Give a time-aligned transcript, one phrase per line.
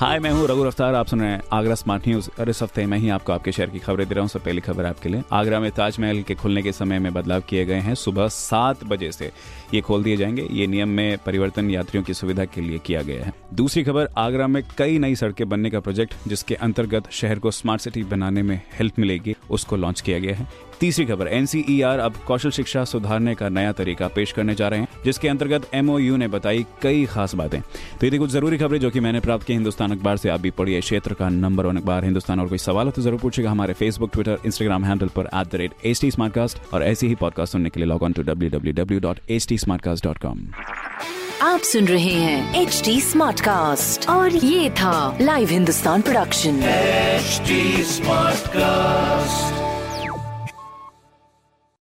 [0.00, 2.86] हाय मैं हूँ रघु रफ्तार। आप सुन रहे हैं आगरा स्मार्ट न्यूज़ और इस हफ़्ते
[2.86, 5.22] मैं ही आपको आपके शहर की खबरें दे रहा हूँ। सब पहली खबर आपके लिए।
[5.32, 9.12] आगरा में ताजमहल के खुलने के समय में बदलाव किए गए हैं। सुबह सात बजे
[9.12, 9.32] से
[9.74, 13.24] ये खोल दिए जाएँगे। ये नियम में परिवर्तन यात्रियों की सुविधा के लिए किया गया
[13.24, 17.50] है। दूसरी खबर, आगरा में कई नई सड़कें बनने का प्रोजेक्ट, जिसके अंतर्गत शहर को
[17.50, 22.14] स्मार्ट सिटी बनाने में हेल्प मिलेगी, उसको लॉन्च किया गया है। तीसरी खबर एनसीईआर अब
[22.26, 26.28] कौशल शिक्षा सुधारने का नया तरीका पेश करने जा रहे हैं जिसके अंतर्गत एमओयू ने
[26.28, 29.52] बताई कई खास बातें। तो ये थी कुछ ज़रूरी खबरें जो कि मैंने प्राप्त की
[29.52, 32.86] हिंदुस्तान अखबार से। आप भी पढ़िए क्षेत्र का नंबर वन अखबार। हिंदुस्तान और कोई सवाल
[32.86, 36.10] हो तो ज़रूर पूछेगा हमारे फेसबुक ट्विटर इंस्टाग्राम हैंडल पर at the rate H T
[36.72, 39.48] और ऐसे ही पॉडकास्ट सुनने के लिए log on to W W W dot H
[39.48, 39.58] T
[41.42, 46.60] आप सुन रहे हैं एच डी स्मार्ट कास्ट और ये था Live Hindustan production
[47.94, 49.67] smart cast